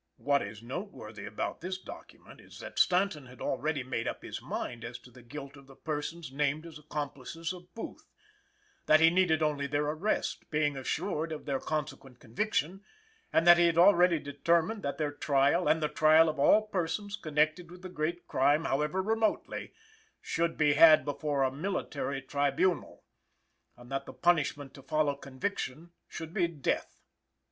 [0.17, 4.83] What is noteworthy about this document is that Stanton had already made up his mind
[4.83, 8.09] as to the guilt of the persons named as accomplices of Booth;
[8.87, 12.83] that he needed only their arrest, being assured of their consequent conviction;
[13.31, 17.15] and that he had already determined that their trial and the trial of all persons
[17.15, 19.71] connected with the great crime, however remotely,
[20.19, 23.03] should be had before a military tribunal,
[23.77, 27.03] and that the punishment to follow conviction should be death.